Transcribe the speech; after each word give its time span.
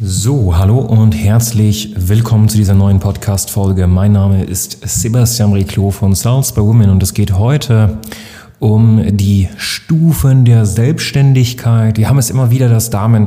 So, 0.00 0.56
hallo 0.56 0.78
und 0.78 1.10
herzlich 1.10 1.92
willkommen 1.96 2.48
zu 2.48 2.56
dieser 2.56 2.74
neuen 2.74 3.00
Podcast-Folge. 3.00 3.88
Mein 3.88 4.12
Name 4.12 4.44
ist 4.44 4.78
Sebastian 4.84 5.52
Riclo 5.52 5.90
von 5.90 6.14
Sales 6.14 6.52
by 6.52 6.60
Women 6.60 6.90
und 6.90 7.02
es 7.02 7.14
geht 7.14 7.36
heute 7.36 7.98
um 8.60 9.16
die 9.16 9.48
Stufen 9.56 10.44
der 10.44 10.66
Selbstständigkeit. 10.66 11.98
Wir 11.98 12.08
haben 12.08 12.18
es 12.18 12.30
immer 12.30 12.52
wieder, 12.52 12.68
dass 12.68 12.90
Damen 12.90 13.26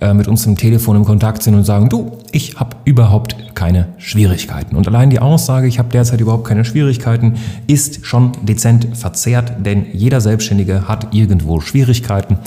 äh, 0.00 0.14
mit 0.14 0.28
uns 0.28 0.46
im 0.46 0.56
Telefon 0.56 0.94
im 0.94 1.04
Kontakt 1.04 1.42
sind 1.42 1.56
und 1.56 1.64
sagen, 1.64 1.88
du, 1.88 2.18
ich 2.30 2.54
habe 2.54 2.76
überhaupt 2.84 3.56
keine 3.56 3.88
Schwierigkeiten. 3.98 4.76
Und 4.76 4.86
allein 4.86 5.10
die 5.10 5.18
Aussage, 5.18 5.66
ich 5.66 5.80
habe 5.80 5.88
derzeit 5.88 6.20
überhaupt 6.20 6.46
keine 6.46 6.64
Schwierigkeiten, 6.64 7.34
ist 7.66 8.06
schon 8.06 8.30
dezent 8.42 8.96
verzerrt, 8.96 9.54
denn 9.66 9.86
jeder 9.92 10.20
Selbstständige 10.20 10.86
hat 10.86 11.14
irgendwo 11.14 11.58
Schwierigkeiten. 11.58 12.38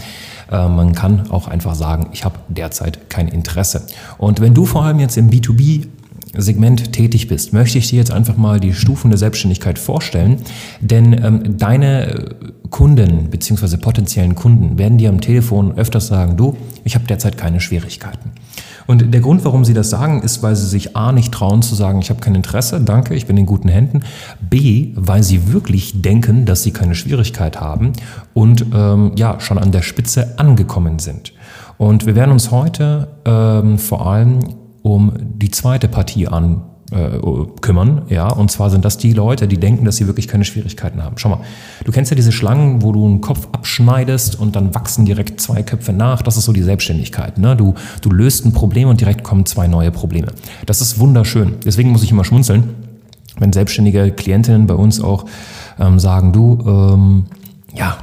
Äh, 0.52 0.68
man 0.68 0.94
kann 0.94 1.30
auch 1.32 1.48
einfach 1.48 1.76
sagen, 1.76 2.08
ich 2.12 2.26
habe 2.26 2.40
derzeit 2.48 3.10
kein 3.10 3.28
Interesse. 3.28 3.86
Und 4.18 4.42
wenn 4.42 4.54
du 4.54 4.66
vor 4.66 4.84
allem 4.84 5.00
jetzt 5.00 5.18
im 5.18 5.30
B2B 5.30 5.88
Segment 6.38 6.92
tätig 6.92 7.28
bist, 7.28 7.54
möchte 7.54 7.78
ich 7.78 7.90
dir 7.90 7.98
jetzt 7.98 8.12
einfach 8.12 8.38
mal 8.38 8.60
die 8.60 8.74
Stufen 8.74 9.10
der 9.10 9.18
Selbstständigkeit 9.18 9.80
vorstellen. 9.80 10.42
Denn 10.82 11.14
ähm, 11.14 11.58
deine 11.58 12.36
Kunden 12.70 13.30
bzw. 13.30 13.78
potenziellen 13.78 14.36
Kunden 14.36 14.78
werden 14.78 14.98
dir 14.98 15.10
am 15.10 15.22
Telefon 15.22 15.78
öfters 15.78 16.08
sagen, 16.08 16.36
du, 16.38 16.58
ich 16.84 16.96
habe 16.96 17.06
derzeit 17.06 17.38
keine 17.38 17.60
Schwierigkeiten. 17.62 18.32
Und 18.88 19.14
der 19.14 19.22
Grund, 19.22 19.44
warum 19.46 19.66
sie 19.66 19.74
das 19.74 19.90
sagen, 19.90 20.22
ist, 20.22 20.44
weil 20.44 20.56
sie 20.56 20.68
sich 20.68 20.96
A 20.96 21.12
nicht 21.12 21.34
trauen 21.34 21.62
zu 21.62 21.76
sagen, 21.76 22.00
ich 22.00 22.10
habe 22.10 22.20
kein 22.20 22.36
Interesse, 22.36 22.80
danke, 22.82 23.16
ich 23.16 23.26
bin 23.26 23.38
in 23.38 23.46
guten 23.46 23.70
Händen. 23.70 24.04
B, 24.42 24.92
weil 24.96 25.24
sie 25.24 25.52
wirklich 25.52 26.02
denken, 26.02 26.46
dass 26.46 26.64
sie 26.64 26.72
keine 26.72 26.96
Schwierigkeit 26.96 27.60
haben 27.60 27.94
und 28.34 28.66
ähm, 28.74 29.14
ja, 29.16 29.40
schon 29.40 29.58
an 29.58 29.72
der 29.72 29.82
Spitze 29.82 30.38
angekommen 30.38 31.00
sind. 31.00 31.34
Und 31.78 32.06
wir 32.06 32.16
werden 32.16 32.32
uns 32.32 32.52
heute 32.52 33.08
ähm, 33.26 33.78
vor 33.78 34.08
allem 34.08 34.40
um 34.82 35.14
die 35.20 35.50
zweite 35.50 35.88
Partie 35.88 36.28
an 36.28 36.62
äh, 36.92 37.20
kümmern, 37.62 38.04
ja, 38.10 38.28
und 38.28 38.52
zwar 38.52 38.70
sind 38.70 38.86
das 38.86 38.98
die 38.98 39.14
Leute, 39.14 39.48
die 39.48 39.58
denken, 39.58 39.86
dass 39.86 39.98
sie 39.98 40.06
wirklich 40.06 40.28
keine 40.28 40.46
Schwierigkeiten 40.46 41.04
haben. 41.04 41.18
Schau 41.18 41.30
mal, 41.30 41.40
du 41.84 41.92
kennst 41.92 42.12
ja 42.12 42.16
diese 42.16 42.32
Schlangen, 42.32 42.84
wo 42.84 42.92
du 42.92 43.06
einen 43.06 43.22
Kopf 43.22 43.48
abschneidest 43.52 44.40
und 44.40 44.56
dann 44.56 44.76
wachsen 44.76 45.06
direkt 45.06 45.42
zwei 45.42 45.64
Köpfe 45.64 45.94
nach. 45.94 46.22
Das 46.22 46.38
ist 46.38 46.46
so 46.46 46.54
die 46.54 46.62
Selbstständigkeit. 46.62 47.40
Ne? 47.40 47.56
Du, 47.56 47.74
du 48.02 48.12
löst 48.12 48.46
ein 48.46 48.54
Problem 48.54 48.88
und 48.88 49.02
direkt 49.02 49.24
kommen 49.24 49.46
zwei 49.46 49.68
neue 49.68 49.90
Probleme. 49.92 50.28
Das 50.68 50.80
ist 50.80 51.00
wunderschön. 51.00 51.56
Deswegen 51.66 51.92
muss 51.92 52.04
ich 52.04 52.12
immer 52.12 52.24
schmunzeln, 52.24 52.76
wenn 53.40 53.52
selbstständige 53.52 54.12
Klientinnen 54.12 54.68
bei 54.68 54.76
uns 54.76 55.02
auch 55.02 55.26
ähm, 55.80 56.00
sagen, 56.00 56.34
du, 56.34 56.60
ähm, 56.68 57.26
ja, 57.74 57.98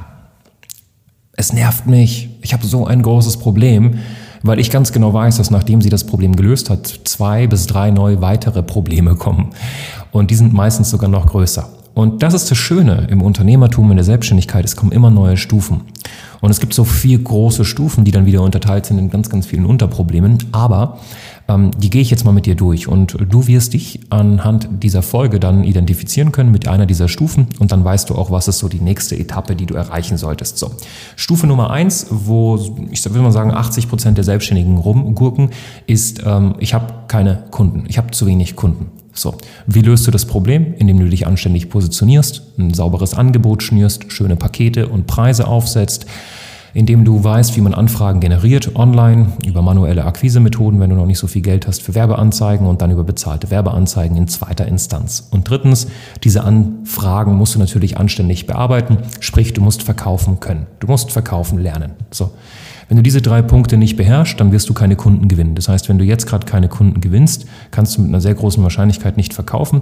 es 1.35 1.53
nervt 1.53 1.87
mich, 1.87 2.29
ich 2.41 2.53
habe 2.53 2.65
so 2.65 2.85
ein 2.85 3.01
großes 3.01 3.37
Problem 3.37 3.95
weil 4.43 4.59
ich 4.59 4.69
ganz 4.69 4.91
genau 4.91 5.13
weiß, 5.13 5.37
dass 5.37 5.49
nachdem 5.49 5.81
sie 5.81 5.89
das 5.89 6.03
Problem 6.03 6.35
gelöst 6.35 6.69
hat, 6.69 6.85
zwei 7.05 7.47
bis 7.47 7.65
drei 7.65 7.89
neue 7.91 8.21
weitere 8.21 8.61
Probleme 8.61 9.15
kommen. 9.15 9.51
Und 10.11 10.29
die 10.29 10.35
sind 10.35 10.53
meistens 10.53 10.89
sogar 10.89 11.09
noch 11.09 11.25
größer. 11.25 11.69
Und 11.93 12.23
das 12.23 12.33
ist 12.33 12.49
das 12.49 12.57
Schöne 12.57 13.07
im 13.09 13.21
Unternehmertum, 13.21 13.91
in 13.91 13.97
der 13.97 14.03
Selbstständigkeit. 14.03 14.65
Es 14.65 14.75
kommen 14.75 14.91
immer 14.91 15.11
neue 15.11 15.37
Stufen. 15.37 15.81
Und 16.41 16.49
es 16.49 16.59
gibt 16.59 16.73
so 16.73 16.83
vier 16.83 17.19
große 17.19 17.63
Stufen, 17.63 18.03
die 18.03 18.11
dann 18.11 18.25
wieder 18.25 18.41
unterteilt 18.41 18.85
sind 18.85 18.97
in 18.97 19.09
ganz, 19.09 19.29
ganz 19.29 19.45
vielen 19.45 19.65
Unterproblemen. 19.65 20.39
Aber 20.51 20.99
ähm, 21.47 21.71
die 21.77 21.89
gehe 21.89 22.01
ich 22.01 22.09
jetzt 22.09 22.25
mal 22.25 22.31
mit 22.31 22.45
dir 22.47 22.55
durch. 22.55 22.87
Und 22.87 23.15
du 23.29 23.47
wirst 23.47 23.73
dich 23.73 24.01
anhand 24.09 24.67
dieser 24.83 25.03
Folge 25.03 25.39
dann 25.39 25.63
identifizieren 25.63 26.31
können 26.31 26.51
mit 26.51 26.67
einer 26.67 26.85
dieser 26.85 27.07
Stufen. 27.07 27.47
Und 27.59 27.71
dann 27.71 27.85
weißt 27.85 28.09
du 28.09 28.15
auch, 28.15 28.31
was 28.31 28.47
ist 28.47 28.57
so 28.59 28.67
die 28.67 28.81
nächste 28.81 29.17
Etappe, 29.17 29.55
die 29.55 29.67
du 29.67 29.75
erreichen 29.75 30.17
solltest. 30.17 30.57
So. 30.57 30.71
Stufe 31.15 31.45
Nummer 31.45 31.69
eins, 31.69 32.07
wo 32.09 32.59
ich 32.91 33.05
würde 33.05 33.21
mal 33.21 33.31
sagen, 33.31 33.51
80 33.51 33.87
Prozent 33.87 34.17
der 34.17 34.25
Selbstständigen 34.25 34.77
rumgurken, 34.77 35.51
ist, 35.85 36.23
ähm, 36.25 36.55
ich 36.59 36.73
habe 36.73 36.87
keine 37.07 37.43
Kunden. 37.51 37.85
Ich 37.87 37.97
habe 37.99 38.11
zu 38.11 38.25
wenig 38.25 38.55
Kunden. 38.55 39.02
So, 39.13 39.35
wie 39.67 39.81
löst 39.81 40.07
du 40.07 40.11
das 40.11 40.25
Problem? 40.25 40.73
Indem 40.77 40.99
du 40.99 41.07
dich 41.07 41.27
anständig 41.27 41.69
positionierst, 41.69 42.57
ein 42.57 42.73
sauberes 42.73 43.13
Angebot 43.13 43.61
schnürst, 43.61 44.11
schöne 44.11 44.35
Pakete 44.35 44.87
und 44.87 45.05
Preise 45.05 45.47
aufsetzt, 45.47 46.07
indem 46.73 47.05
du 47.05 47.23
weißt, 47.23 47.55
wie 47.55 47.61
man 47.61 47.73
Anfragen 47.73 48.19
generiert 48.19 48.75
online 48.75 49.33
über 49.45 49.61
manuelle 49.61 50.05
Akquisemethoden, 50.05 50.79
wenn 50.79 50.89
du 50.89 50.95
noch 50.95 51.05
nicht 51.05 51.19
so 51.19 51.27
viel 51.27 51.43
Geld 51.43 51.67
hast 51.67 51.83
für 51.83 51.93
Werbeanzeigen 51.93 52.65
und 52.65 52.81
dann 52.81 52.89
über 52.89 53.03
bezahlte 53.03 53.51
Werbeanzeigen 53.51 54.17
in 54.17 54.27
zweiter 54.27 54.67
Instanz. 54.67 55.27
Und 55.29 55.49
drittens, 55.49 55.87
diese 56.23 56.43
Anfragen 56.43 57.35
musst 57.35 57.53
du 57.53 57.59
natürlich 57.59 57.97
anständig 57.97 58.47
bearbeiten, 58.47 58.97
sprich, 59.19 59.53
du 59.53 59.61
musst 59.61 59.83
verkaufen 59.83 60.39
können. 60.39 60.65
Du 60.79 60.87
musst 60.87 61.11
verkaufen 61.11 61.59
lernen. 61.59 61.91
So. 62.09 62.31
Wenn 62.87 62.97
du 62.97 63.03
diese 63.03 63.21
drei 63.21 63.41
Punkte 63.41 63.77
nicht 63.77 63.95
beherrschst, 63.95 64.39
dann 64.39 64.51
wirst 64.51 64.69
du 64.69 64.73
keine 64.73 64.95
Kunden 64.95 65.27
gewinnen. 65.27 65.55
Das 65.55 65.69
heißt, 65.69 65.89
wenn 65.89 65.97
du 65.97 66.05
jetzt 66.05 66.27
gerade 66.27 66.45
keine 66.45 66.67
Kunden 66.67 67.01
gewinnst, 67.01 67.45
kannst 67.71 67.97
du 67.97 68.01
mit 68.01 68.09
einer 68.09 68.21
sehr 68.21 68.33
großen 68.33 68.61
Wahrscheinlichkeit 68.63 69.17
nicht 69.17 69.33
verkaufen, 69.33 69.81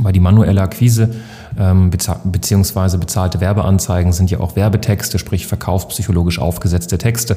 weil 0.00 0.12
die 0.12 0.20
manuelle 0.20 0.62
Akquise 0.62 1.14
ähm, 1.58 1.90
beziehungsweise 1.90 2.98
bezahlte 2.98 3.40
Werbeanzeigen 3.40 4.12
sind 4.12 4.30
ja 4.30 4.40
auch 4.40 4.56
Werbetexte, 4.56 5.18
sprich 5.18 5.46
verkaufspsychologisch 5.46 6.38
aufgesetzte 6.38 6.98
Texte 6.98 7.36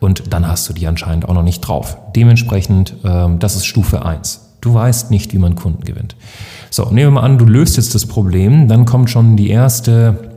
und 0.00 0.32
dann 0.32 0.46
hast 0.46 0.68
du 0.68 0.72
die 0.72 0.86
anscheinend 0.86 1.28
auch 1.28 1.34
noch 1.34 1.42
nicht 1.42 1.60
drauf. 1.60 1.96
Dementsprechend, 2.14 2.94
ähm, 3.04 3.38
das 3.38 3.56
ist 3.56 3.66
Stufe 3.66 4.04
eins. 4.04 4.48
Du 4.60 4.74
weißt 4.74 5.10
nicht, 5.10 5.32
wie 5.32 5.38
man 5.38 5.56
Kunden 5.56 5.84
gewinnt. 5.84 6.14
So, 6.70 6.84
nehmen 6.84 7.14
wir 7.14 7.20
mal 7.20 7.22
an, 7.22 7.38
du 7.38 7.44
löst 7.44 7.76
jetzt 7.76 7.94
das 7.94 8.06
Problem, 8.06 8.68
dann 8.68 8.84
kommt 8.84 9.10
schon 9.10 9.36
die 9.36 9.50
erste 9.50 10.31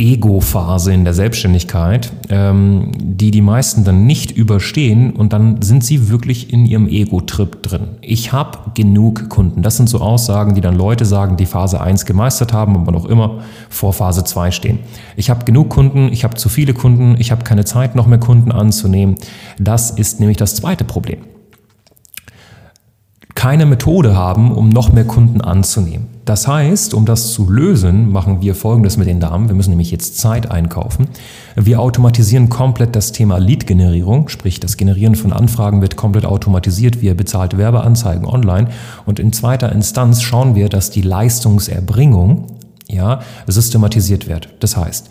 Ego-Phase 0.00 0.94
in 0.94 1.04
der 1.04 1.12
Selbstständigkeit, 1.12 2.10
ähm, 2.30 2.90
die 2.98 3.30
die 3.30 3.42
meisten 3.42 3.84
dann 3.84 4.06
nicht 4.06 4.30
überstehen 4.30 5.10
und 5.10 5.34
dann 5.34 5.60
sind 5.60 5.84
sie 5.84 6.08
wirklich 6.08 6.52
in 6.52 6.64
ihrem 6.64 6.88
Ego-Trip 6.88 7.62
drin. 7.62 7.88
Ich 8.00 8.32
habe 8.32 8.58
genug 8.74 9.28
Kunden. 9.28 9.62
Das 9.62 9.76
sind 9.76 9.90
so 9.90 10.00
Aussagen, 10.00 10.54
die 10.54 10.62
dann 10.62 10.74
Leute 10.74 11.04
sagen, 11.04 11.36
die 11.36 11.44
Phase 11.44 11.80
1 11.80 12.06
gemeistert 12.06 12.54
haben, 12.54 12.76
aber 12.76 12.92
noch 12.92 13.04
immer 13.04 13.40
vor 13.68 13.92
Phase 13.92 14.24
2 14.24 14.50
stehen. 14.50 14.78
Ich 15.16 15.28
habe 15.28 15.44
genug 15.44 15.68
Kunden, 15.68 16.10
ich 16.10 16.24
habe 16.24 16.34
zu 16.34 16.48
viele 16.48 16.72
Kunden, 16.72 17.16
ich 17.18 17.30
habe 17.30 17.44
keine 17.44 17.66
Zeit, 17.66 17.94
noch 17.94 18.06
mehr 18.06 18.18
Kunden 18.18 18.52
anzunehmen. 18.52 19.16
Das 19.58 19.90
ist 19.90 20.18
nämlich 20.18 20.38
das 20.38 20.54
zweite 20.54 20.84
Problem. 20.84 21.18
Keine 23.40 23.64
Methode 23.64 24.14
haben, 24.14 24.52
um 24.52 24.68
noch 24.68 24.92
mehr 24.92 25.06
Kunden 25.06 25.40
anzunehmen. 25.40 26.08
Das 26.26 26.46
heißt, 26.46 26.92
um 26.92 27.06
das 27.06 27.32
zu 27.32 27.48
lösen, 27.48 28.12
machen 28.12 28.42
wir 28.42 28.54
Folgendes 28.54 28.98
mit 28.98 29.06
den 29.06 29.18
Damen. 29.18 29.48
Wir 29.48 29.54
müssen 29.54 29.70
nämlich 29.70 29.90
jetzt 29.90 30.18
Zeit 30.18 30.50
einkaufen. 30.50 31.08
Wir 31.56 31.80
automatisieren 31.80 32.50
komplett 32.50 32.94
das 32.94 33.12
Thema 33.12 33.38
Lead-Generierung, 33.38 34.28
sprich 34.28 34.60
das 34.60 34.76
Generieren 34.76 35.14
von 35.14 35.32
Anfragen 35.32 35.80
wird 35.80 35.96
komplett 35.96 36.26
automatisiert 36.26 37.00
via 37.00 37.14
bezahlte 37.14 37.56
Werbeanzeigen 37.56 38.26
online. 38.26 38.68
Und 39.06 39.18
in 39.18 39.32
zweiter 39.32 39.72
Instanz 39.72 40.20
schauen 40.20 40.54
wir, 40.54 40.68
dass 40.68 40.90
die 40.90 41.00
Leistungserbringung 41.00 42.44
ja, 42.90 43.20
systematisiert 43.46 44.28
wird. 44.28 44.50
Das 44.60 44.76
heißt, 44.76 45.08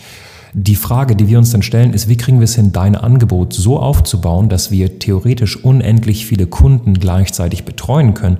die 0.54 0.76
Frage, 0.76 1.16
die 1.16 1.28
wir 1.28 1.38
uns 1.38 1.52
dann 1.52 1.62
stellen, 1.62 1.94
ist, 1.94 2.08
wie 2.08 2.18
kriegen 2.18 2.40
wir 2.40 2.46
es 2.46 2.56
hin, 2.56 2.72
dein 2.72 2.96
Angebot 2.96 3.54
so 3.54 3.80
aufzubauen, 3.80 4.50
dass 4.50 4.72
wir 4.72 5.00
theoretisch 5.00 5.64
unendlich 5.64 6.26
viele 6.26 6.48
Kunden 6.48 6.96
gleichzeitig 6.96 7.66
betreuen 7.66 8.14
können 8.14 8.38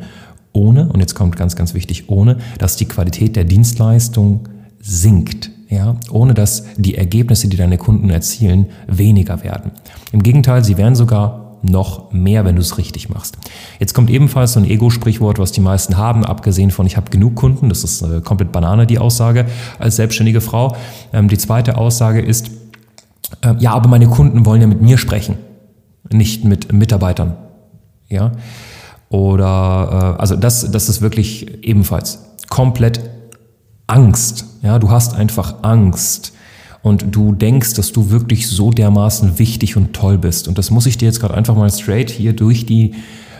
ohne, 0.53 0.90
und 0.90 1.00
jetzt 1.00 1.16
kommt 1.16 1.36
ganz, 1.36 1.56
ganz 1.56 1.74
wichtig, 1.74 2.09
ohne, 2.09 2.38
dass 2.58 2.75
die 2.75 2.86
Qualität 2.86 3.35
der 3.35 3.44
Dienstleistung 3.44 4.47
sinkt. 4.79 5.52
Ja, 5.70 5.97
ohne 6.09 6.34
dass 6.34 6.64
die 6.78 6.96
Ergebnisse, 6.96 7.47
die 7.47 7.56
deine 7.56 7.78
Kunden 7.78 8.09
erzielen, 8.09 8.66
weniger 8.88 9.44
werden. 9.44 9.72
Im 10.12 10.23
Gegenteil, 10.23 10.64
sie 10.64 10.78
werden 10.78 10.96
sogar 10.96 11.48
noch 11.61 12.11
mehr, 12.11 12.46
wenn 12.46 12.56
du 12.56 12.61
es 12.61 12.78
richtig 12.78 13.09
machst. 13.09 13.38
Jetzt 13.79 13.94
kommt 13.94 14.09
ebenfalls 14.09 14.53
so 14.53 14.59
ein 14.59 14.66
Ego-Sprichwort, 14.66 15.40
was 15.40 15.52
die 15.52 15.61
meisten 15.61 15.97
haben, 15.97 16.26
abgesehen 16.26 16.72
von 16.72 16.85
ich 16.85 16.97
habe 16.97 17.09
genug 17.09 17.35
Kunden, 17.35 17.70
das 17.70 17.84
ist 17.84 18.02
äh, 18.02 18.22
komplett 18.22 18.52
Banane, 18.52 18.88
die 18.88 19.00
Aussage 19.00 19.46
als 19.78 19.97
selbstständige 19.97 20.41
Frau. 20.41 20.76
Ähm, 21.14 21.28
die 21.28 21.38
zweite 21.38 21.78
Aussage 21.78 22.22
ist, 22.22 22.52
äh, 23.41 23.56
ja, 23.59 23.73
aber 23.73 23.90
meine 23.90 24.08
Kunden 24.08 24.46
wollen 24.46 24.61
ja 24.61 24.67
mit 24.67 24.82
mir 24.82 24.97
sprechen, 24.97 25.38
nicht 26.11 26.46
mit 26.46 26.72
Mitarbeitern. 26.72 27.35
Ja, 28.08 28.32
oder 29.09 30.16
äh, 30.17 30.22
also 30.22 30.35
das, 30.35 30.72
das 30.72 30.90
ist 30.90 31.02
wirklich 31.02 31.64
ebenfalls 31.64 32.20
komplett 32.50 33.02
Angst. 33.88 34.46
Ja, 34.62 34.79
du 34.79 34.91
hast 34.91 35.16
einfach 35.16 35.64
Angst 35.64 36.34
und 36.81 37.16
du 37.16 37.34
denkst, 37.34 37.73
dass 37.73 37.91
du 37.91 38.09
wirklich 38.09 38.47
so 38.47 38.72
dermaßen 38.72 39.40
wichtig 39.40 39.76
und 39.76 39.93
toll 39.93 40.17
bist. 40.17 40.47
Und 40.47 40.58
das 40.58 40.72
muss 40.72 40.85
ich 40.85 40.97
dir 40.97 41.05
jetzt 41.05 41.20
gerade 41.20 41.34
einfach 41.34 41.55
mal 41.55 41.70
straight 41.70 42.09
hier 42.09 42.34
durch 42.34 42.66
die 42.66 42.96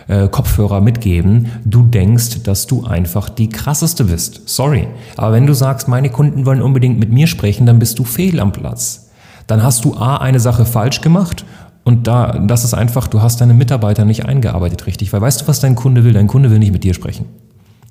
äh, 0.08 0.28
Kopfhörer 0.28 0.80
mitgeben, 0.80 1.46
du 1.64 1.84
denkst, 1.84 2.42
dass 2.42 2.66
du 2.66 2.84
einfach 2.84 3.28
die 3.28 3.48
krasseste 3.48 4.04
bist. 4.04 4.42
Sorry. 4.48 4.88
Aber 5.16 5.32
wenn 5.32 5.46
du 5.46 5.54
sagst, 5.54 5.88
meine 5.88 6.10
Kunden 6.10 6.46
wollen 6.46 6.62
unbedingt 6.62 6.98
mit 6.98 7.12
mir 7.12 7.26
sprechen, 7.26 7.64
dann 7.64 7.78
bist 7.78 7.98
du 7.98 8.04
fehl 8.04 8.40
am 8.40 8.52
Platz. 8.52 9.10
Dann 9.46 9.62
hast 9.62 9.84
du 9.84 9.94
A, 9.94 10.16
eine 10.16 10.40
Sache 10.40 10.64
falsch 10.64 11.00
gemacht 11.00 11.44
und 11.84 12.06
da, 12.06 12.38
das 12.38 12.64
ist 12.64 12.74
einfach, 12.74 13.08
du 13.08 13.22
hast 13.22 13.40
deine 13.40 13.54
Mitarbeiter 13.54 14.04
nicht 14.04 14.26
eingearbeitet 14.26 14.86
richtig. 14.86 15.12
Weil 15.12 15.20
weißt 15.20 15.42
du, 15.42 15.48
was 15.48 15.60
dein 15.60 15.76
Kunde 15.76 16.04
will? 16.04 16.12
Dein 16.12 16.26
Kunde 16.26 16.50
will 16.50 16.58
nicht 16.58 16.72
mit 16.72 16.84
dir 16.84 16.94
sprechen. 16.94 17.26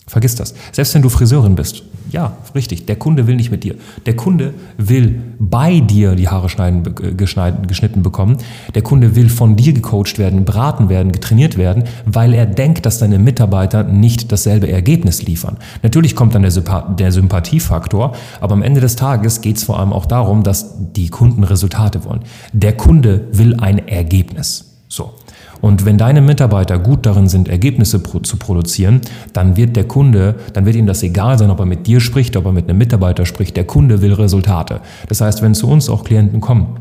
Vergiss 0.10 0.34
das. 0.34 0.56
Selbst 0.72 0.96
wenn 0.96 1.04
du 1.04 1.10
Friseurin 1.10 1.54
bist. 1.54 1.84
Ja, 2.10 2.38
richtig. 2.56 2.88
Der 2.88 2.96
Kunde 2.96 3.28
will 3.28 3.36
nicht 3.36 3.52
mit 3.52 3.64
dir. 3.64 3.76
Der 4.08 4.16
Kunde 4.16 4.56
will 4.78 5.22
bei 5.38 5.82
dir 5.82 6.16
die 6.16 6.28
Haare 6.28 6.50
schneiden, 6.50 6.84
geschnitten 7.16 8.02
bekommen. 8.02 8.38
Der 8.74 8.82
Kunde 8.82 9.16
will 9.16 9.30
von 9.30 9.56
dir 9.56 9.72
gecoacht 9.72 10.18
werden, 10.18 10.46
beraten 10.46 10.90
werden, 10.90 11.12
getrainiert 11.12 11.58
werden, 11.58 11.84
weil 12.06 12.34
er 12.34 12.48
denkt, 12.48 12.88
dass 12.88 12.98
deine 12.98 13.20
Mitarbeiter 13.20 13.84
nicht 13.84 14.32
dasselbe 14.32 14.68
Ergebnis 14.68 15.22
liefern. 15.22 15.58
Natürlich 15.84 16.16
kommt 16.16 16.34
dann 16.34 16.42
der, 16.42 16.52
der 16.98 17.12
Sympathiefaktor, 17.12 18.16
aber 18.42 18.54
am 18.54 18.64
Ende 18.64 18.82
des 18.82 18.96
Tages 18.96 19.42
geht 19.42 19.58
es 19.58 19.64
vor 19.64 19.80
allem 19.80 19.94
auch 19.94 20.08
darum, 20.08 20.42
dass 20.42 20.74
die 20.94 21.10
Kunden 21.10 21.44
Resultate 21.44 22.04
wollen. 22.04 22.22
Der 22.52 22.76
Kunde 22.76 23.28
will 23.32 23.60
ein 23.60 23.88
Ergebnis. 23.88 24.66
So. 24.88 25.14
Und 25.62 25.86
wenn 25.86 25.98
deine 25.98 26.22
Mitarbeiter 26.22 26.80
gut 26.80 27.06
darin 27.06 27.28
sind, 27.28 27.50
Ergebnisse 27.50 28.02
zu 28.02 28.38
produzieren, 28.38 29.02
dann 29.34 29.58
wird 29.58 29.76
der 29.76 29.88
Kunde, 29.88 30.36
dann 30.54 30.66
wird 30.66 30.76
ihm 30.76 30.88
das 30.88 31.04
egal 31.04 31.38
sein, 31.38 31.50
ob 31.50 31.60
er 31.60 31.66
mit 31.66 31.88
dir 31.88 32.00
spricht, 32.00 32.38
ob 32.38 32.46
er 32.46 32.52
mit 32.52 32.70
einem 32.70 32.78
Mitarbeiter 32.78 33.26
spricht. 33.26 33.58
Der 33.58 33.66
Kunde 33.66 34.02
will 34.02 34.14
Resultate. 34.14 34.82
Das 35.08 35.22
heißt, 35.22 35.42
wenn 35.42 35.54
zu 35.54 35.68
uns 35.68 35.90
auch 35.90 36.04
Klienten 36.04 36.40
kommen 36.40 36.78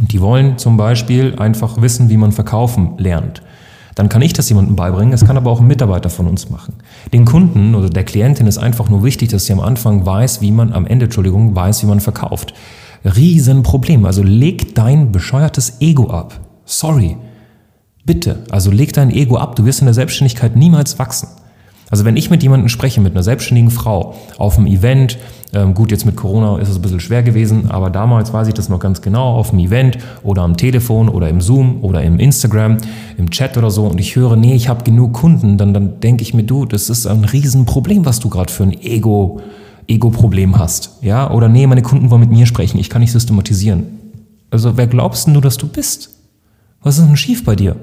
und 0.00 0.12
die 0.12 0.20
wollen 0.20 0.58
zum 0.58 0.76
Beispiel 0.76 1.36
einfach 1.38 1.80
wissen, 1.80 2.10
wie 2.10 2.16
man 2.16 2.32
verkaufen 2.32 2.94
lernt, 2.98 3.42
dann 3.94 4.10
kann 4.10 4.20
ich 4.20 4.34
das 4.34 4.48
jemandem 4.50 4.76
beibringen, 4.76 5.10
das 5.10 5.24
kann 5.24 5.38
aber 5.38 5.50
auch 5.50 5.60
ein 5.60 5.66
Mitarbeiter 5.66 6.10
von 6.10 6.26
uns 6.26 6.50
machen. 6.50 6.74
Den 7.14 7.24
Kunden 7.24 7.74
oder 7.74 7.88
der 7.88 8.04
Klientin 8.04 8.46
ist 8.46 8.58
einfach 8.58 8.90
nur 8.90 9.02
wichtig, 9.04 9.30
dass 9.30 9.46
sie 9.46 9.54
am 9.54 9.60
Anfang 9.60 10.04
weiß, 10.04 10.42
wie 10.42 10.52
man, 10.52 10.74
am 10.74 10.86
Ende, 10.86 11.06
Entschuldigung, 11.06 11.56
weiß, 11.56 11.82
wie 11.82 11.86
man 11.86 12.00
verkauft. 12.00 12.52
Riesenproblem. 13.06 14.04
Also 14.04 14.22
leg 14.22 14.74
dein 14.74 15.12
bescheuertes 15.12 15.80
Ego 15.80 16.10
ab. 16.10 16.38
Sorry. 16.66 17.16
Bitte, 18.06 18.44
also 18.50 18.70
leg 18.70 18.92
dein 18.92 19.10
Ego 19.10 19.36
ab, 19.36 19.56
du 19.56 19.64
wirst 19.64 19.80
in 19.80 19.86
der 19.86 19.94
Selbstständigkeit 19.94 20.54
niemals 20.54 20.98
wachsen. 21.00 21.28
Also 21.90 22.04
wenn 22.04 22.16
ich 22.16 22.30
mit 22.30 22.42
jemandem 22.42 22.68
spreche, 22.68 23.00
mit 23.00 23.12
einer 23.12 23.24
selbstständigen 23.24 23.70
Frau 23.70 24.14
auf 24.38 24.58
einem 24.58 24.68
Event, 24.68 25.18
ähm, 25.52 25.74
gut, 25.74 25.90
jetzt 25.90 26.06
mit 26.06 26.16
Corona 26.16 26.58
ist 26.58 26.68
es 26.68 26.76
ein 26.76 26.82
bisschen 26.82 27.00
schwer 27.00 27.24
gewesen, 27.24 27.70
aber 27.70 27.90
damals 27.90 28.32
weiß 28.32 28.46
ich 28.46 28.54
das 28.54 28.68
noch 28.68 28.78
ganz 28.78 29.02
genau, 29.02 29.34
auf 29.34 29.50
einem 29.50 29.58
Event 29.58 29.98
oder 30.22 30.42
am 30.42 30.56
Telefon 30.56 31.08
oder 31.08 31.28
im 31.28 31.40
Zoom 31.40 31.82
oder 31.82 32.02
im 32.02 32.20
Instagram, 32.20 32.78
im 33.18 33.30
Chat 33.30 33.56
oder 33.56 33.70
so 33.70 33.86
und 33.86 34.00
ich 34.00 34.14
höre, 34.14 34.36
nee, 34.36 34.54
ich 34.54 34.68
habe 34.68 34.84
genug 34.84 35.12
Kunden, 35.12 35.58
dann, 35.58 35.74
dann 35.74 35.98
denke 35.98 36.22
ich 36.22 36.32
mir, 36.32 36.44
du, 36.44 36.64
das 36.64 36.90
ist 36.90 37.06
ein 37.06 37.24
Riesenproblem, 37.24 38.04
was 38.04 38.20
du 38.20 38.28
gerade 38.28 38.52
für 38.52 38.64
ein 38.64 38.72
Ego, 38.72 39.40
Ego-Problem 39.88 40.58
hast. 40.58 40.98
Ja? 41.02 41.30
Oder 41.30 41.48
nee, 41.48 41.66
meine 41.66 41.82
Kunden 41.82 42.10
wollen 42.10 42.20
mit 42.20 42.30
mir 42.30 42.46
sprechen, 42.46 42.78
ich 42.78 42.90
kann 42.90 43.00
nicht 43.00 43.12
systematisieren. 43.12 43.84
Also 44.50 44.76
wer 44.76 44.86
glaubst 44.86 45.26
denn 45.26 45.34
du, 45.34 45.40
dass 45.40 45.56
du 45.56 45.66
bist? 45.68 46.10
Was 46.82 46.98
ist 46.98 47.06
denn 47.06 47.16
schief 47.16 47.44
bei 47.44 47.56
dir? 47.56 47.76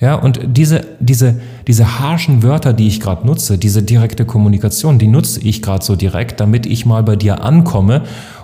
Ja, 0.00 0.14
und 0.14 0.40
diese, 0.44 0.82
diese, 1.00 1.40
diese 1.66 1.98
harschen 1.98 2.44
Wörter, 2.44 2.72
die 2.72 2.86
ich 2.86 3.00
gerade 3.00 3.26
nutze, 3.26 3.58
diese 3.58 3.82
direkte 3.82 4.24
Kommunikation, 4.24 4.98
die 4.98 5.08
nutze 5.08 5.40
ich 5.40 5.60
gerade 5.60 5.84
so 5.84 5.96
direkt, 5.96 6.38
damit 6.38 6.66
ich 6.66 6.86
mal 6.86 7.02
bei 7.02 7.16
dir 7.16 7.42
ankomme 7.42 8.02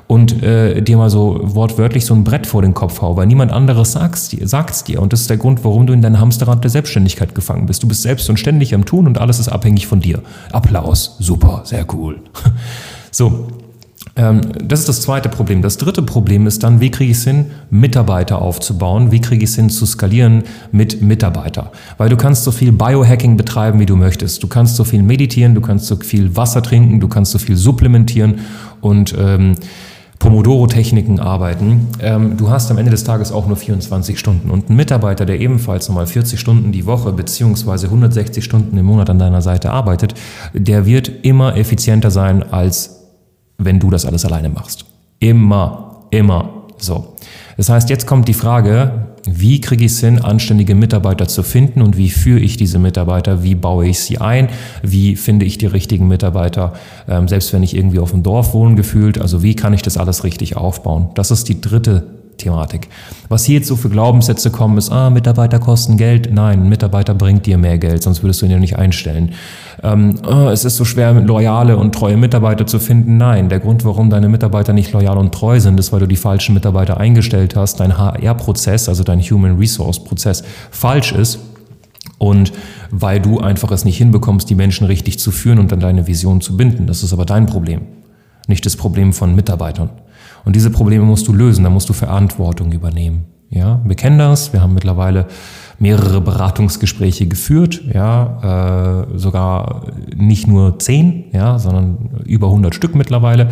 und 0.08 0.42
äh, 0.42 0.82
dir 0.82 0.96
mal 0.96 1.10
so 1.10 1.38
wortwörtlich 1.42 2.06
so 2.06 2.14
ein 2.14 2.24
Brett 2.24 2.48
vor 2.48 2.62
den 2.62 2.74
Kopf 2.74 3.00
hau, 3.00 3.16
weil 3.16 3.26
niemand 3.26 3.52
anderes 3.52 3.92
sagt's 3.92 4.28
dir, 4.28 4.48
sagt's 4.48 4.82
dir. 4.82 5.00
Und 5.00 5.12
das 5.12 5.22
ist 5.22 5.30
der 5.30 5.36
Grund, 5.36 5.64
warum 5.64 5.86
du 5.86 5.92
in 5.92 6.02
deinem 6.02 6.18
Hamsterrad 6.18 6.64
der 6.64 6.70
Selbstständigkeit 6.70 7.36
gefangen 7.36 7.66
bist. 7.66 7.84
Du 7.84 7.88
bist 7.88 8.02
selbst 8.02 8.28
und 8.28 8.38
ständig 8.38 8.74
am 8.74 8.84
Tun 8.84 9.06
und 9.06 9.18
alles 9.18 9.38
ist 9.38 9.48
abhängig 9.48 9.86
von 9.86 10.00
dir. 10.00 10.22
Applaus, 10.50 11.16
super, 11.20 11.62
sehr 11.64 11.86
cool. 11.94 12.20
So, 13.16 13.46
das 14.16 14.78
ist 14.78 14.88
das 14.88 15.00
zweite 15.02 15.28
Problem. 15.28 15.61
Das 15.61 15.76
dritte 15.76 16.00
Problem 16.00 16.46
ist 16.46 16.62
dann, 16.62 16.81
wie 16.81 16.90
kriege 16.90 17.11
ich 17.11 17.19
es 17.19 17.25
hin, 17.25 17.46
Mitarbeiter 17.70 18.40
aufzubauen? 18.40 19.11
Wie 19.11 19.20
kriege 19.20 19.43
ich 19.43 19.50
es 19.50 19.56
hin, 19.56 19.70
zu 19.70 19.87
skalieren 19.87 20.44
mit 20.70 21.02
Mitarbeiter? 21.02 21.72
Weil 21.99 22.11
du 22.11 22.16
kannst 22.16 22.44
so 22.44 22.52
viel 22.52 22.70
Biohacking 22.70 23.37
betreiben, 23.37 23.81
wie 23.81 23.87
du 23.87 23.96
möchtest. 23.96 24.40
Du 24.40 24.46
kannst 24.46 24.76
so 24.76 24.84
viel 24.84 25.02
meditieren, 25.02 25.56
du 25.56 25.61
kannst 25.61 25.87
so 25.87 25.96
viel 25.96 26.37
Wasser 26.37 26.62
trinken, 26.62 27.00
du 27.00 27.08
kannst 27.08 27.32
so 27.32 27.38
viel 27.38 27.56
supplementieren 27.56 28.40
und 28.81 29.16
ähm, 29.19 29.56
Pomodoro-Techniken 30.20 31.19
arbeiten. 31.19 31.88
Ähm, 32.00 32.37
du 32.37 32.50
hast 32.50 32.70
am 32.70 32.78
Ende 32.78 32.93
des 32.93 33.02
Tages 33.02 33.32
auch 33.32 33.49
nur 33.49 33.56
24 33.56 34.16
Stunden. 34.16 34.49
Und 34.49 34.70
ein 34.70 34.76
Mitarbeiter, 34.76 35.26
der 35.26 35.40
ebenfalls 35.40 35.88
nochmal 35.88 36.06
40 36.06 36.38
Stunden 36.38 36.70
die 36.70 36.87
Woche 36.87 37.12
beziehungsweise 37.12 37.88
160 37.88 38.44
Stunden 38.44 38.76
im 38.78 38.87
Monat 38.87 39.11
an 39.11 39.19
deiner 39.19 39.43
Seite 39.43 39.72
arbeitet, 39.72 40.14
der 40.52 40.87
wird 40.87 41.11
immer 41.22 41.56
effizienter 41.56 42.12
sein 42.12 42.44
als 42.52 43.03
wenn 43.58 43.78
du 43.78 43.90
das 43.90 44.06
alles 44.06 44.24
alleine 44.24 44.48
machst. 44.48 44.84
Immer, 45.20 46.04
immer 46.10 46.64
so. 46.78 47.14
Das 47.56 47.68
heißt, 47.68 47.88
jetzt 47.90 48.06
kommt 48.06 48.28
die 48.28 48.34
Frage, 48.34 49.06
wie 49.26 49.60
kriege 49.60 49.84
ich 49.84 49.92
es 49.92 50.00
hin, 50.00 50.18
anständige 50.18 50.74
Mitarbeiter 50.74 51.28
zu 51.28 51.42
finden 51.42 51.80
und 51.82 51.96
wie 51.96 52.10
führe 52.10 52.40
ich 52.40 52.56
diese 52.56 52.78
Mitarbeiter, 52.78 53.42
wie 53.42 53.54
baue 53.54 53.86
ich 53.86 54.00
sie 54.00 54.18
ein, 54.18 54.48
wie 54.82 55.16
finde 55.16 55.46
ich 55.46 55.56
die 55.56 55.66
richtigen 55.66 56.08
Mitarbeiter, 56.08 56.74
ähm, 57.08 57.28
selbst 57.28 57.52
wenn 57.52 57.62
ich 57.62 57.76
irgendwie 57.76 58.00
auf 58.00 58.10
dem 58.10 58.22
Dorf 58.22 58.52
wohne 58.54 58.74
gefühlt, 58.74 59.18
also 59.20 59.42
wie 59.42 59.54
kann 59.54 59.72
ich 59.72 59.82
das 59.82 59.96
alles 59.96 60.24
richtig 60.24 60.56
aufbauen. 60.56 61.08
Das 61.14 61.30
ist 61.30 61.48
die 61.48 61.60
dritte 61.60 62.13
Thematik. 62.36 62.88
Was 63.28 63.44
hier 63.44 63.56
jetzt 63.56 63.69
so 63.69 63.76
für 63.76 63.88
Glaubenssätze 63.88 64.50
kommen, 64.50 64.78
ist, 64.78 64.90
ah, 64.90 65.10
Mitarbeiter 65.10 65.58
kosten 65.58 65.96
Geld. 65.96 66.32
Nein, 66.32 66.62
ein 66.62 66.69
Mitarbeiter 66.69 67.14
bringt 67.14 67.46
dir 67.46 67.58
mehr 67.58 67.78
Geld, 67.78 68.02
sonst 68.02 68.22
würdest 68.22 68.42
du 68.42 68.46
ihn 68.46 68.52
ja 68.52 68.58
nicht 68.58 68.76
einstellen. 68.76 69.32
Ähm, 69.82 70.16
oh, 70.26 70.48
es 70.48 70.64
ist 70.64 70.76
so 70.76 70.84
schwer, 70.84 71.12
loyale 71.14 71.76
und 71.76 71.94
treue 71.94 72.16
Mitarbeiter 72.16 72.66
zu 72.66 72.78
finden. 72.78 73.16
Nein, 73.16 73.48
der 73.48 73.60
Grund, 73.60 73.84
warum 73.84 74.10
deine 74.10 74.28
Mitarbeiter 74.28 74.72
nicht 74.72 74.92
loyal 74.92 75.19
und 75.19 75.32
treu 75.32 75.60
sind, 75.60 75.78
ist, 75.78 75.92
weil 75.92 76.00
du 76.00 76.06
die 76.06 76.16
falschen 76.16 76.54
Mitarbeiter 76.54 76.98
eingestellt 76.98 77.56
hast, 77.56 77.81
dein 77.81 77.98
HR-Prozess, 77.98 78.88
also 78.88 79.04
dein 79.04 79.20
Human 79.20 79.58
Resource-Prozess, 79.58 80.44
falsch 80.70 81.12
ist. 81.12 81.38
Und 82.19 82.52
weil 82.90 83.20
du 83.20 83.40
einfach 83.40 83.70
es 83.72 83.84
nicht 83.84 83.98
hinbekommst, 83.98 84.48
die 84.48 84.54
Menschen 84.54 84.87
richtig 84.87 85.19
zu 85.19 85.30
führen 85.30 85.58
und 85.58 85.72
an 85.72 85.80
deine 85.80 86.06
Vision 86.06 86.40
zu 86.40 86.56
binden. 86.56 86.87
Das 86.87 87.02
ist 87.02 87.12
aber 87.12 87.25
dein 87.25 87.46
Problem, 87.46 87.82
nicht 88.49 88.67
das 88.67 88.76
Problem 88.76 89.12
von 89.12 89.35
Mitarbeitern. 89.35 89.91
Und 90.44 90.56
diese 90.56 90.70
Probleme 90.70 91.05
musst 91.05 91.26
du 91.29 91.32
lösen, 91.32 91.64
da 91.64 91.70
musst 91.70 91.88
du 91.88 91.93
Verantwortung 91.93 92.73
übernehmen. 92.73 93.26
Ja, 93.50 93.81
wir 93.85 93.94
kennen 93.94 94.19
das, 94.19 94.52
wir 94.52 94.62
haben 94.62 94.75
mittlerweile 94.75 95.26
mehrere 95.79 96.20
Beratungsgespräche 96.20 97.26
geführt, 97.26 97.82
ja, 97.93 99.05
äh, 99.12 99.19
sogar 99.19 99.93
nicht 100.17 100.46
nur 100.46 100.79
zehn, 100.79 101.26
ja, 101.32 101.58
sondern 101.58 102.23
über 102.25 102.49
100 102.49 102.75
Stück 102.75 102.94
mittlerweile 102.94 103.49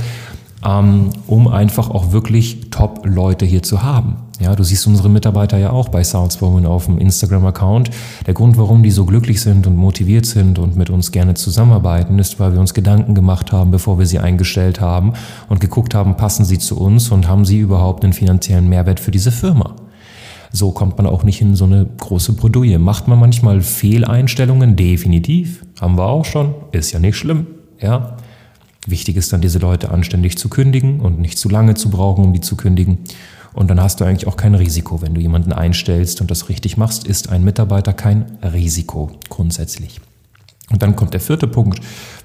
ähm, 0.65 1.11
um 1.27 1.49
einfach 1.49 1.91
auch 1.91 2.13
wirklich 2.13 2.71
Top-Leute 2.71 3.45
hier 3.45 3.63
zu 3.63 3.83
haben. 3.83 4.17
Ja, 4.43 4.57
du 4.57 4.65
siehst 4.65 4.89
unsere 4.89 5.09
Mitarbeiter 5.09 5.57
ja 5.57 5.71
auch 5.71 5.89
bei 5.89 6.03
Soundswoman 6.03 6.67
auf 6.67 6.87
dem 6.87 6.99
Instagram-Account. 6.99 7.91
Der 8.27 8.35
Grund, 8.35 8.59
warum 8.59 8.83
die 8.83 8.91
so 8.91 9.05
glücklich 9.05 9.41
sind 9.41 9.69
und 9.69 9.77
motiviert 9.77 10.27
sind 10.27 10.59
und 10.59 10.77
mit 10.77 10.91
uns 10.91 11.13
gerne 11.13 11.35
zusammenarbeiten, 11.35 12.19
ist, 12.19 12.41
weil 12.41 12.53
wir 12.53 12.59
uns 12.59 12.75
Gedanken 12.75 13.15
gemacht 13.15 13.53
haben, 13.53 13.71
bevor 13.71 14.01
wir 14.01 14.07
sie 14.07 14.19
eingestellt 14.19 14.81
haben 14.81 15.13
und 15.49 15.61
geguckt 15.61 15.95
haben, 15.95 16.17
passen 16.17 16.45
sie 16.45 16.59
zu 16.59 16.77
uns 16.77 17.13
und 17.13 17.29
haben 17.29 17.45
sie 17.45 17.61
überhaupt 17.61 18.03
einen 18.03 18.15
finanziellen 18.15 18.69
Mehrwert 18.69 18.99
für 18.99 19.13
diese 19.13 19.31
Firma. 19.31 19.77
So 20.51 20.73
kommt 20.73 20.97
man 20.97 21.07
auch 21.07 21.23
nicht 21.23 21.41
in 21.41 21.55
so 21.55 21.65
eine 21.65 21.87
große 21.87 22.33
Bredouille. 22.33 22.81
Macht 22.81 23.07
man 23.07 23.21
manchmal 23.21 23.61
Fehleinstellungen? 23.61 24.75
Definitiv. 24.75 25.65
Haben 25.81 25.97
wir 25.97 26.07
auch 26.07 26.25
schon. 26.25 26.53
Ist 26.73 26.91
ja 26.91 26.99
nicht 26.99 27.17
schlimm. 27.17 27.47
Ja. 27.81 28.17
Wichtig 28.89 29.15
ist 29.17 29.33
dann, 29.33 29.41
diese 29.41 29.61
Leute 29.61 29.93
anständig 29.93 30.37
zu 30.37 30.49
kündigen 30.49 30.99
und 30.99 31.21
nicht 31.21 31.39
zu 31.39 31.49
lange 31.49 31.75
zu 31.75 31.91
brauchen, 31.91 32.25
um 32.25 32.33
die 32.33 32.41
zu 32.41 32.57
kündigen. 32.57 32.99
Und 33.55 33.69
dann 33.69 33.81
hast 33.81 34.01
du 34.01 34.05
eigentlich 34.05 34.27
auch 34.27 34.37
kein 34.37 34.55
Risiko. 34.55 35.03
Wenn 35.03 35.15
du 35.15 35.21
jemanden 35.21 35.53
einstellst 35.53 36.21
und 36.21 36.31
das 36.31 36.49
richtig 36.49 36.77
machst, 36.77 37.07
ist 37.07 37.29
ein 37.29 37.45
Mitarbeiter 37.45 37.93
kein 37.93 38.39
Risiko 38.43 39.11
grundsätzlich. 39.29 40.01
Und 40.71 40.83
dann 40.83 40.97
kommt 40.97 41.13
der 41.13 41.21
vierte 41.21 41.47
Punkt. 41.47 41.81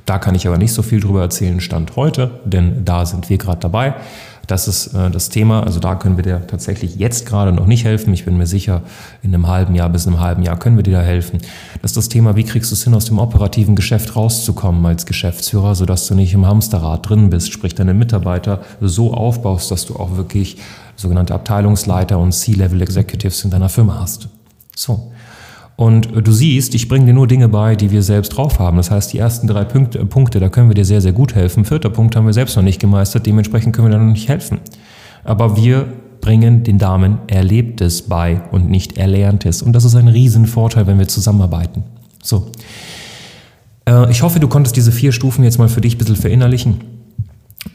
Da 0.06 0.20
kann 0.20 0.36
ich 0.36 0.48
aber 0.48 0.58
nicht 0.58 0.72
so 0.72 0.82
viel 0.82 1.02
drüber 1.02 1.22
erzählen, 1.22 1.60
Stand 1.60 1.98
heute, 1.98 2.40
denn 2.46 2.86
da 2.86 3.06
sind 3.06 3.30
wir 3.30 3.38
gerade 3.38 3.60
dabei. 3.60 3.96
Das 4.48 4.68
ist 4.70 4.94
äh, 4.94 5.12
das 5.12 5.30
Thema. 5.30 5.64
Also 5.64 5.80
da 5.80 5.96
können 5.96 6.18
wir 6.18 6.24
dir 6.24 6.48
tatsächlich 6.48 6.96
jetzt 6.96 7.26
gerade 7.26 7.52
noch 7.52 7.66
nicht 7.66 7.84
helfen. 7.84 8.14
Ich 8.14 8.26
bin 8.26 8.38
mir 8.38 8.48
sicher, 8.48 8.82
in 9.22 9.34
einem 9.34 9.48
halben 9.48 9.76
Jahr 9.76 9.90
bis 9.90 10.08
einem 10.08 10.20
halben 10.20 10.42
Jahr 10.42 10.58
können 10.58 10.78
wir 10.78 10.84
dir 10.84 10.98
da 10.98 11.02
helfen. 11.02 11.40
Das 11.82 11.92
ist 11.92 11.98
das 11.98 12.10
Thema, 12.10 12.36
wie 12.36 12.44
kriegst 12.44 12.72
du 12.72 12.76
es 12.76 12.84
hin, 12.84 12.94
aus 12.94 13.06
dem 13.06 13.20
operativen 13.20 13.76
Geschäft 13.76 14.16
rauszukommen 14.16 14.86
als 14.86 15.06
Geschäftsführer, 15.06 15.76
sodass 15.76 16.08
du 16.08 16.16
nicht 16.16 16.34
im 16.34 16.46
Hamsterrad 16.46 17.08
drin 17.08 17.30
bist, 17.30 17.52
sprich 17.52 17.76
deine 17.76 17.94
Mitarbeiter 17.94 18.62
so 18.80 19.14
aufbaust, 19.14 19.70
dass 19.70 19.86
du 19.86 19.98
auch 19.98 20.16
wirklich 20.16 20.58
sogenannte 20.96 21.36
Abteilungsleiter 21.36 22.18
und 22.18 22.32
C-Level 22.32 22.82
Executives 22.82 23.44
in 23.44 23.52
deiner 23.52 23.70
Firma 23.70 24.00
hast. 24.00 24.30
So. 24.76 25.12
Und 25.78 26.10
du 26.28 26.32
siehst, 26.32 26.74
ich 26.74 26.90
bringe 26.90 27.06
dir 27.06 27.14
nur 27.14 27.28
Dinge 27.28 27.50
bei, 27.50 27.76
die 27.76 27.92
wir 27.92 28.02
selbst 28.02 28.30
drauf 28.30 28.58
haben. 28.58 28.78
Das 28.78 28.90
heißt, 28.90 29.14
die 29.14 29.20
ersten 29.20 29.46
drei 29.46 29.64
Punkte, 29.64 30.04
Punkte, 30.06 30.40
da 30.40 30.50
können 30.50 30.70
wir 30.70 30.74
dir 30.74 30.86
sehr, 30.86 31.02
sehr 31.02 31.14
gut 31.14 31.36
helfen. 31.36 31.66
Vierter 31.66 31.92
Punkt 31.92 32.16
haben 32.16 32.26
wir 32.26 32.34
selbst 32.34 32.56
noch 32.56 32.64
nicht 32.64 32.82
gemeistert, 32.82 33.28
dementsprechend 33.28 33.76
können 33.76 33.90
wir 33.90 33.96
dir 33.96 34.04
noch 34.04 34.12
nicht 34.12 34.28
helfen. 34.28 34.58
Aber 35.24 35.56
wir 35.56 35.86
bringen 36.20 36.64
den 36.64 36.80
Damen 36.80 37.20
Erlebtes 37.28 38.02
bei 38.02 38.42
und 38.52 38.72
nicht 38.72 38.98
Erlerntes. 38.98 39.62
Und 39.62 39.74
das 39.74 39.86
ist 39.86 39.94
ein 39.96 40.08
Riesenvorteil, 40.08 40.88
wenn 40.88 40.98
wir 40.98 41.08
zusammenarbeiten. 41.08 41.84
So. 42.24 42.52
Äh, 43.88 44.10
ich 44.10 44.24
hoffe, 44.24 44.40
du 44.40 44.48
konntest 44.48 44.76
diese 44.76 44.92
vier 44.92 45.12
Stufen 45.12 45.44
jetzt 45.44 45.60
mal 45.60 45.70
für 45.70 45.82
dich 45.82 45.94
ein 45.94 46.00
bisschen 46.00 46.16
verinnerlichen. 46.16 46.97